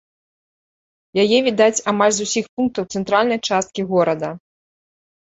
[1.25, 4.37] Яе відаць амаль з усіх пунктаў цэнтральнай часткі горада.